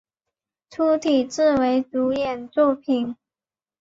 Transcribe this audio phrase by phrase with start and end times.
[0.71, 3.15] 粗体字为主演作品